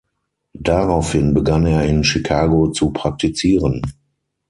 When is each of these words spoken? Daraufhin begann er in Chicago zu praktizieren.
Daraufhin 0.57 1.35
begann 1.35 1.67
er 1.67 1.85
in 1.85 2.03
Chicago 2.03 2.71
zu 2.71 2.89
praktizieren. 2.91 3.83